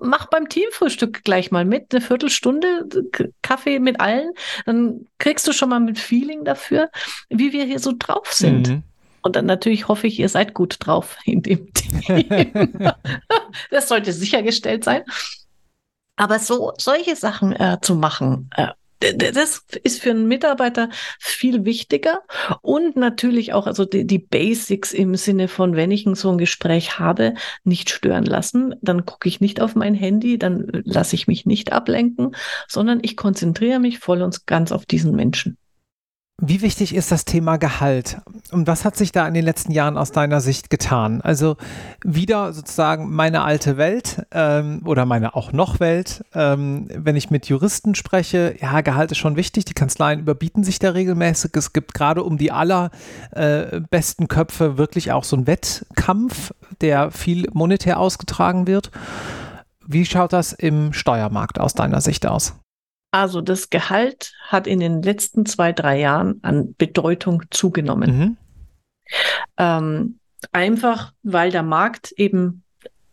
[0.00, 2.86] mach beim Teamfrühstück gleich mal mit, eine Viertelstunde
[3.42, 4.32] Kaffee mit allen,
[4.66, 6.90] dann kriegst du schon mal mit Feeling dafür,
[7.28, 8.68] wie wir hier so drauf sind.
[8.68, 8.82] Mhm.
[9.22, 12.92] Und dann natürlich hoffe ich, ihr seid gut drauf in dem Team.
[13.70, 15.02] das sollte sichergestellt sein.
[16.16, 18.68] Aber so solche Sachen äh, zu machen, äh,
[19.14, 20.88] das ist für einen Mitarbeiter
[21.18, 22.20] viel wichtiger
[22.62, 26.98] und natürlich auch also die, die, Basics im Sinne von, wenn ich so ein Gespräch
[26.98, 28.74] habe, nicht stören lassen.
[28.82, 32.34] Dann gucke ich nicht auf mein Handy, dann lasse ich mich nicht ablenken,
[32.68, 35.58] sondern ich konzentriere mich voll und ganz auf diesen Menschen.
[36.38, 38.18] Wie wichtig ist das Thema Gehalt?
[38.52, 41.22] Und was hat sich da in den letzten Jahren aus deiner Sicht getan?
[41.22, 41.56] Also
[42.04, 46.26] wieder sozusagen meine alte Welt ähm, oder meine auch noch Welt.
[46.34, 49.64] Ähm, wenn ich mit Juristen spreche, ja, Gehalt ist schon wichtig.
[49.64, 51.52] Die Kanzleien überbieten sich da regelmäßig.
[51.54, 57.48] Es gibt gerade um die allerbesten äh, Köpfe wirklich auch so einen Wettkampf, der viel
[57.54, 58.90] monetär ausgetragen wird.
[59.86, 62.56] Wie schaut das im Steuermarkt aus deiner Sicht aus?
[63.10, 68.18] Also das Gehalt hat in den letzten zwei, drei Jahren an Bedeutung zugenommen.
[68.18, 68.36] Mhm.
[69.56, 70.18] Ähm,
[70.52, 72.62] einfach weil der Markt eben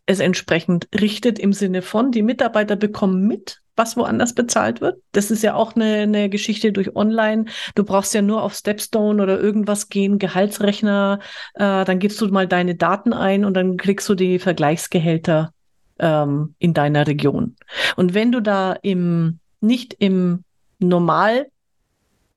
[0.05, 5.01] es entsprechend richtet im Sinne von, die Mitarbeiter bekommen mit, was woanders bezahlt wird.
[5.13, 7.45] Das ist ja auch eine, eine Geschichte durch Online.
[7.75, 11.19] Du brauchst ja nur auf Stepstone oder irgendwas gehen, Gehaltsrechner,
[11.55, 15.53] äh, dann gibst du mal deine Daten ein und dann kriegst du die Vergleichsgehälter
[15.99, 17.55] ähm, in deiner Region.
[17.95, 20.43] Und wenn du da im nicht im
[20.79, 21.47] Normal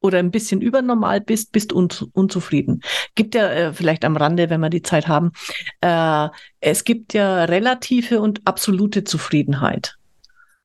[0.01, 2.83] oder ein bisschen übernormal bist, bist un unzufrieden.
[3.15, 5.33] Gibt ja äh, vielleicht am Rande, wenn wir die Zeit haben,
[5.81, 6.29] äh,
[6.61, 9.97] es gibt ja relative und absolute Zufriedenheit.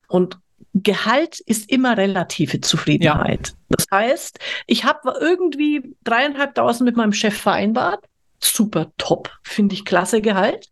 [0.08, 0.38] Und
[0.74, 3.48] Gehalt ist immer relative Zufriedenheit.
[3.48, 3.54] Ja.
[3.68, 8.04] Das heißt, ich habe irgendwie dreieinhalbtausend mit meinem Chef vereinbart.
[8.40, 10.68] Super top, finde ich klasse Gehalt.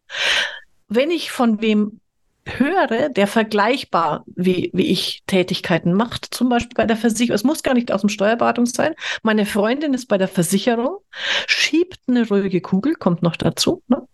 [0.88, 1.99] Wenn ich von wem
[2.46, 7.62] höre, der vergleichbar wie, wie ich Tätigkeiten macht, zum Beispiel bei der Versicherung, es muss
[7.62, 8.94] gar nicht aus dem Steuerberatung sein.
[9.22, 10.98] Meine Freundin ist bei der Versicherung,
[11.46, 14.06] schiebt eine ruhige Kugel, kommt noch dazu, ne?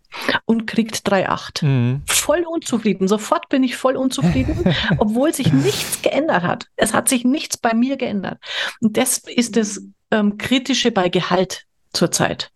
[0.45, 1.65] und kriegt 3,8.
[1.65, 2.03] Mhm.
[2.07, 3.09] Voll unzufrieden.
[3.09, 6.67] Sofort bin ich voll unzufrieden, obwohl sich nichts geändert hat.
[6.77, 8.39] Es hat sich nichts bei mir geändert.
[8.81, 12.51] Und das ist das ähm, Kritische bei Gehalt zurzeit.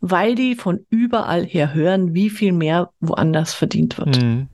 [0.00, 4.22] Weil die von überall her hören, wie viel mehr woanders verdient wird.
[4.22, 4.48] Mhm.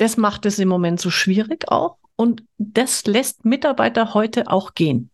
[0.00, 1.98] Das macht es im Moment so schwierig auch.
[2.16, 5.10] Und das lässt Mitarbeiter heute auch gehen.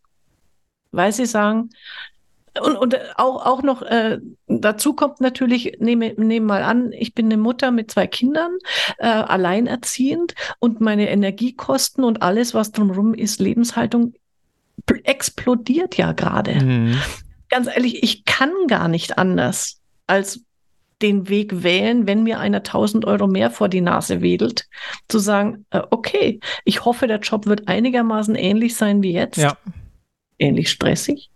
[0.91, 1.71] Weil sie sagen,
[2.61, 7.25] und, und auch, auch noch äh, dazu kommt natürlich, nehme, nehme mal an, ich bin
[7.25, 8.57] eine Mutter mit zwei Kindern,
[8.97, 14.13] äh, alleinerziehend und meine Energiekosten und alles, was drumherum ist, Lebenshaltung,
[15.03, 16.55] explodiert ja gerade.
[16.63, 17.01] Mhm.
[17.49, 20.41] Ganz ehrlich, ich kann gar nicht anders, als
[21.01, 24.67] den Weg wählen, wenn mir einer 1000 Euro mehr vor die Nase wedelt,
[25.07, 29.37] zu sagen, äh, okay, ich hoffe, der Job wird einigermaßen ähnlich sein wie jetzt.
[29.37, 29.57] Ja.
[30.39, 31.29] Ähnlich stressig.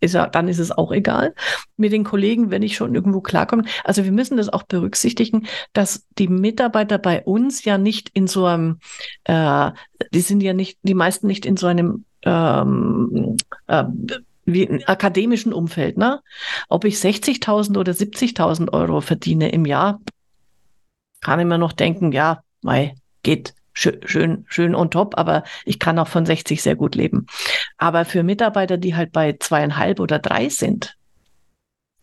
[0.00, 1.34] Ist ja, dann ist es auch egal.
[1.76, 3.64] Mit den Kollegen, wenn ich schon irgendwo klarkomme.
[3.84, 8.46] Also wir müssen das auch berücksichtigen, dass die Mitarbeiter bei uns ja nicht in so
[8.46, 8.78] einem,
[9.24, 9.70] äh,
[10.14, 13.84] die sind ja nicht, die meisten nicht in so einem ähm, äh,
[14.52, 16.20] wie im akademischen Umfeld, ne?
[16.68, 20.00] Ob ich 60.000 oder 70.000 Euro verdiene im Jahr,
[21.20, 25.78] kann ich mir noch denken, ja, mei, geht schön, schön, schön on top, aber ich
[25.78, 27.26] kann auch von 60 sehr gut leben.
[27.78, 30.96] Aber für Mitarbeiter, die halt bei zweieinhalb oder drei sind,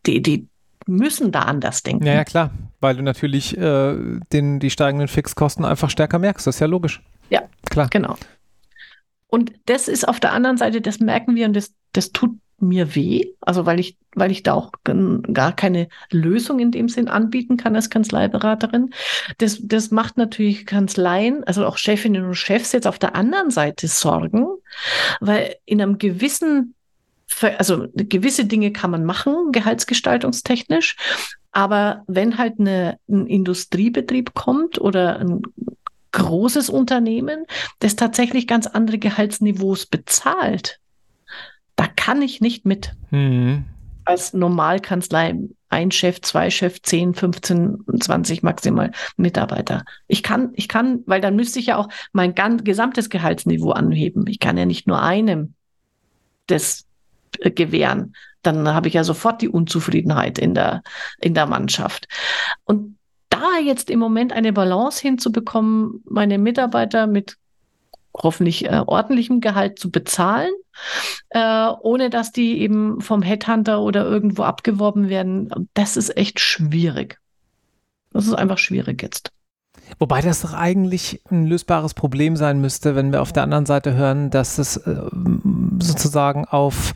[0.06, 0.48] die, die
[0.86, 2.06] müssen da anders denken.
[2.06, 3.96] Ja, ja, klar, weil du natürlich äh,
[4.32, 6.48] den, die steigenden Fixkosten einfach stärker merkst.
[6.48, 7.02] Das ist ja logisch.
[7.30, 7.88] Ja, klar.
[7.92, 8.16] Genau.
[9.28, 12.96] Und das ist auf der anderen Seite, das merken wir und das, das tut mir
[12.96, 17.56] weh, also weil ich, weil ich da auch gar keine Lösung in dem Sinn anbieten
[17.56, 18.94] kann als Kanzleiberaterin.
[19.38, 23.88] Das, das macht natürlich Kanzleien, also auch Chefinnen und Chefs jetzt auf der anderen Seite
[23.88, 24.48] Sorgen,
[25.20, 26.74] weil in einem gewissen,
[27.60, 30.96] also gewisse Dinge kann man machen, gehaltsgestaltungstechnisch,
[31.52, 35.42] aber wenn halt eine, ein Industriebetrieb kommt oder ein
[36.18, 37.46] großes Unternehmen,
[37.80, 40.80] das tatsächlich ganz andere Gehaltsniveaus bezahlt,
[41.76, 42.94] da kann ich nicht mit.
[43.12, 43.66] Mhm.
[44.04, 45.36] Als Normalkanzlei
[45.70, 49.84] ein Chef, zwei Chef, 10, 15, 20 maximal Mitarbeiter.
[50.08, 54.26] Ich kann, ich kann, weil dann müsste ich ja auch mein ganz, gesamtes Gehaltsniveau anheben.
[54.28, 55.54] Ich kann ja nicht nur einem
[56.48, 56.86] das
[57.40, 58.16] äh, gewähren.
[58.42, 60.82] Dann habe ich ja sofort die Unzufriedenheit in der,
[61.20, 62.08] in der Mannschaft.
[62.64, 62.97] Und
[63.40, 67.38] da jetzt im Moment eine Balance hinzubekommen, meine Mitarbeiter mit
[68.16, 70.52] hoffentlich äh, ordentlichem Gehalt zu bezahlen,
[71.30, 77.20] äh, ohne dass die eben vom Headhunter oder irgendwo abgeworben werden, das ist echt schwierig.
[78.12, 79.32] Das ist einfach schwierig jetzt.
[80.00, 83.94] Wobei das doch eigentlich ein lösbares Problem sein müsste, wenn wir auf der anderen Seite
[83.94, 84.96] hören, dass es äh,
[85.80, 86.94] sozusagen auf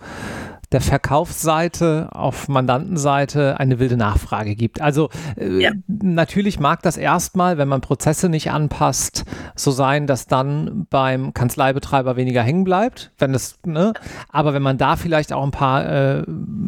[0.71, 4.81] der Verkaufsseite auf Mandantenseite eine wilde Nachfrage gibt.
[4.81, 5.71] Also äh, ja.
[5.87, 12.15] natürlich mag das erstmal, wenn man Prozesse nicht anpasst, so sein, dass dann beim Kanzleibetreiber
[12.15, 13.93] weniger hängen bleibt, wenn es, ne?
[14.29, 16.23] aber wenn man da vielleicht auch ein paar äh,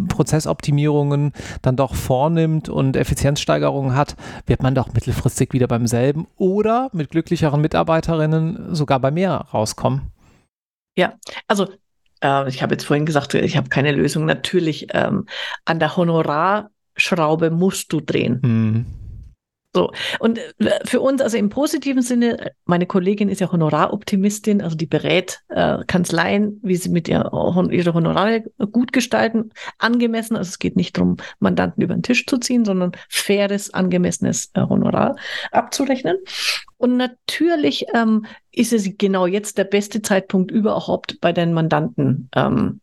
[0.09, 6.89] Prozessoptimierungen dann doch vornimmt und Effizienzsteigerungen hat, wird man doch mittelfristig wieder beim selben oder
[6.91, 10.11] mit glücklicheren Mitarbeiterinnen sogar bei mehr rauskommen.
[10.95, 11.13] Ja,
[11.47, 11.67] also
[12.23, 14.25] äh, ich habe jetzt vorhin gesagt, ich habe keine Lösung.
[14.25, 15.27] Natürlich, ähm,
[15.65, 18.39] an der Honorarschraube musst du drehen.
[18.41, 18.85] Mhm.
[19.75, 19.91] So.
[20.19, 24.85] Und äh, für uns, also im positiven Sinne, meine Kollegin ist ja Honoraroptimistin, also die
[24.85, 27.31] berät äh, Kanzleien, wie sie mit ihr,
[27.71, 30.35] ihre Honorare gut gestalten, angemessen.
[30.35, 34.61] Also es geht nicht darum, Mandanten über den Tisch zu ziehen, sondern faires, angemessenes äh,
[34.61, 35.15] Honorar
[35.51, 36.17] abzurechnen.
[36.77, 42.79] Und natürlich ähm, ist es genau jetzt der beste Zeitpunkt überhaupt bei den Mandanten ähm,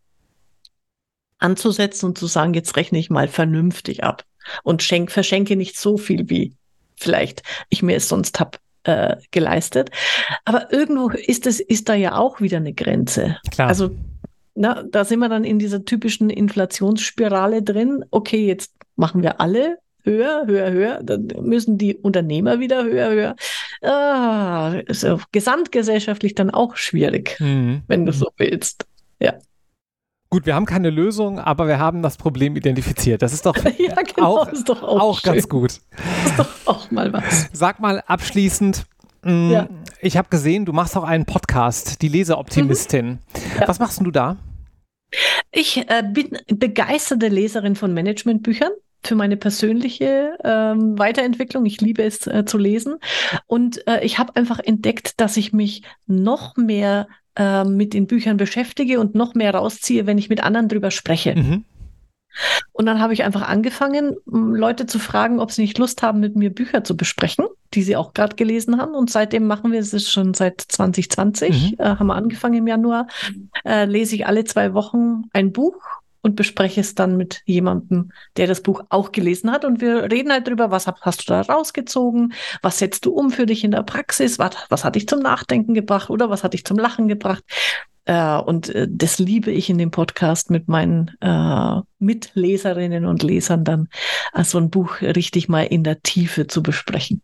[1.39, 4.25] anzusetzen und zu sagen, jetzt rechne ich mal vernünftig ab
[4.63, 6.55] und schenk, verschenke nicht so viel wie
[7.01, 9.91] vielleicht ich mir es sonst habe äh, geleistet.
[10.45, 13.37] Aber irgendwo ist es, ist da ja auch wieder eine Grenze.
[13.51, 13.69] Klar.
[13.69, 13.91] Also
[14.55, 18.05] na, da sind wir dann in dieser typischen Inflationsspirale drin.
[18.11, 21.01] Okay, jetzt machen wir alle höher, höher, höher.
[21.03, 23.37] Dann müssen die Unternehmer wieder höher, höher.
[23.83, 27.83] Ah, ist ja gesamtgesellschaftlich dann auch schwierig, mhm.
[27.87, 28.87] wenn du so willst.
[29.21, 29.35] Ja.
[30.33, 33.21] Gut, wir haben keine Lösung, aber wir haben das Problem identifiziert.
[33.21, 35.81] Das ist doch, ja, genau, auch, ist doch auch, auch ganz gut.
[35.91, 37.49] Das ist doch auch mal was.
[37.53, 38.87] Sag mal abschließend,
[39.23, 39.69] mh, mm, ja.
[40.01, 43.07] ich habe gesehen, du machst auch einen Podcast, die Leseoptimistin.
[43.07, 43.19] Mhm.
[43.59, 43.67] Ja.
[43.67, 44.37] Was machst du da?
[45.51, 48.71] Ich äh, bin begeisterte Leserin von Managementbüchern
[49.03, 51.67] für meine persönliche ähm, Weiterentwicklung.
[51.67, 52.99] Ich liebe es äh, zu lesen.
[53.49, 58.37] Und äh, ich habe einfach entdeckt, dass ich mich noch mehr äh, mit den Büchern
[58.37, 61.35] beschäftige und noch mehr rausziehe, wenn ich mit anderen drüber spreche.
[61.35, 61.65] Mhm.
[62.73, 66.37] Und dann habe ich einfach angefangen, Leute zu fragen, ob sie nicht Lust haben, mit
[66.37, 68.95] mir Bücher zu besprechen, die sie auch gerade gelesen haben.
[68.95, 71.77] Und seitdem machen wir es schon seit 2020, mhm.
[71.79, 73.09] äh, haben wir angefangen im Januar,
[73.65, 75.75] äh, lese ich alle zwei Wochen ein Buch
[76.23, 79.65] und bespreche es dann mit jemandem, der das Buch auch gelesen hat.
[79.65, 83.47] Und wir reden halt drüber, was hast du da rausgezogen, was setzt du um für
[83.47, 86.65] dich in der Praxis, was, was hat dich zum Nachdenken gebracht oder was hat dich
[86.65, 87.45] zum Lachen gebracht.
[88.05, 93.65] Äh, und äh, das liebe ich in dem Podcast mit meinen äh, Mitleserinnen und Lesern
[93.65, 93.89] dann,
[94.35, 97.23] äh, so ein Buch richtig mal in der Tiefe zu besprechen.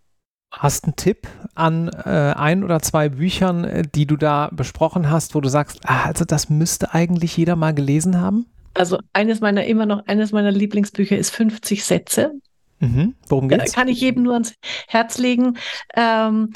[0.52, 5.40] Hast einen Tipp an äh, ein oder zwei Büchern, die du da besprochen hast, wo
[5.40, 8.46] du sagst, ah, also das müsste eigentlich jeder mal gelesen haben?
[8.76, 12.32] Also eines meiner immer noch eines meiner Lieblingsbücher ist 50 Sätze.
[12.80, 13.14] Mhm.
[13.28, 13.72] Worum geht's?
[13.72, 14.54] Kann ich jedem nur ans
[14.86, 15.56] Herz legen.
[15.94, 16.52] Ähm,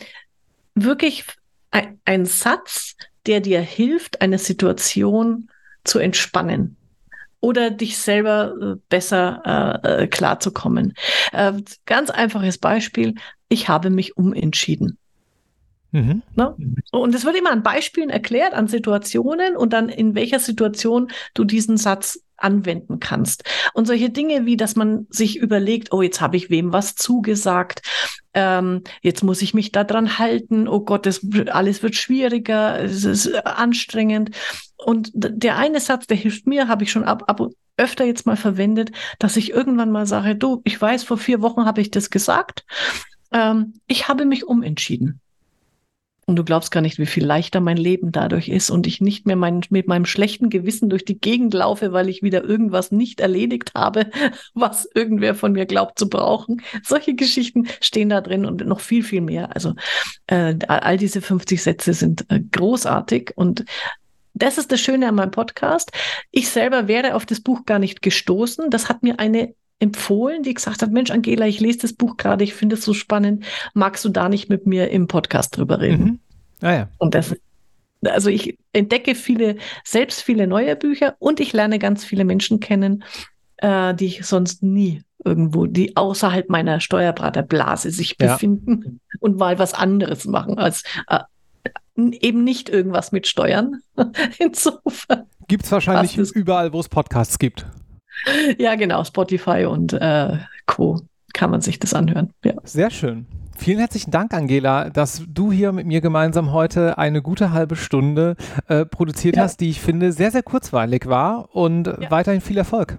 [0.75, 1.25] wirklich
[1.71, 2.97] ein, ein Satz,
[3.27, 5.51] der dir hilft, eine Situation
[5.85, 6.77] zu entspannen
[7.41, 10.95] oder dich selber äh, besser äh, äh, klarzukommen.
[11.33, 11.55] Äh,
[11.87, 13.15] ganz einfaches Beispiel.
[13.49, 14.99] Ich habe mich umentschieden.
[15.93, 16.23] Mhm.
[16.37, 16.55] Ne?
[16.93, 21.45] Und es wird immer an Beispielen erklärt, an Situationen und dann in welcher Situation du
[21.45, 23.45] diesen Satz anwenden kannst.
[23.75, 27.83] Und solche Dinge wie, dass man sich überlegt, oh, jetzt habe ich wem was zugesagt,
[28.33, 33.47] ähm, jetzt muss ich mich daran halten, oh Gott, das, alles wird schwieriger, es ist
[33.47, 34.31] anstrengend.
[34.77, 37.41] Und der eine Satz, der hilft mir, habe ich schon ab, ab
[37.77, 41.65] öfter jetzt mal verwendet, dass ich irgendwann mal sage, du, ich weiß, vor vier Wochen
[41.65, 42.65] habe ich das gesagt,
[43.33, 45.21] ähm, ich habe mich umentschieden.
[46.31, 49.27] Und du glaubst gar nicht, wie viel leichter mein Leben dadurch ist und ich nicht
[49.27, 53.19] mehr mein, mit meinem schlechten Gewissen durch die Gegend laufe, weil ich wieder irgendwas nicht
[53.19, 54.13] erledigt habe,
[54.55, 56.63] was irgendwer von mir glaubt zu brauchen.
[56.85, 59.57] Solche Geschichten stehen da drin und noch viel, viel mehr.
[59.57, 59.75] Also
[60.29, 63.65] äh, all diese 50 Sätze sind äh, großartig und
[64.33, 65.91] das ist das Schöne an meinem Podcast.
[66.31, 68.71] Ich selber wäre auf das Buch gar nicht gestoßen.
[68.71, 72.45] Das hat mir eine empfohlen, die gesagt hat, Mensch, Angela, ich lese das Buch gerade,
[72.45, 73.45] ich finde es so spannend.
[73.75, 76.05] Magst du da nicht mit mir im Podcast drüber reden?
[76.05, 76.21] Mhm.
[76.61, 76.89] Ah ja.
[76.99, 77.35] Und das,
[78.05, 83.05] also ich entdecke viele, selbst viele neue Bücher und ich lerne ganz viele Menschen kennen,
[83.57, 88.33] äh, die ich sonst nie irgendwo, die außerhalb meiner Steuerbraterblase sich ja.
[88.33, 91.21] befinden und mal was anderes machen als äh,
[91.97, 93.81] eben nicht irgendwas mit Steuern.
[94.39, 95.25] Insofern.
[95.49, 97.67] Gibt es wahrscheinlich überall, wo es Podcasts gibt.
[98.59, 101.01] Ja, genau, Spotify und äh, Co.
[101.33, 102.33] kann man sich das anhören.
[102.45, 102.55] Ja.
[102.65, 103.27] Sehr schön.
[103.57, 108.37] Vielen herzlichen Dank, Angela, dass du hier mit mir gemeinsam heute eine gute halbe Stunde
[108.69, 109.43] äh, produziert ja.
[109.43, 112.11] hast, die ich finde sehr, sehr kurzweilig war und ja.
[112.11, 112.99] weiterhin viel Erfolg.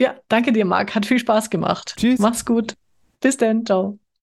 [0.00, 0.94] Ja, danke dir, Marc.
[0.94, 1.94] Hat viel Spaß gemacht.
[1.96, 2.18] Tschüss.
[2.20, 2.74] Mach's gut.
[3.20, 3.64] Bis dann.
[3.64, 3.98] Ciao.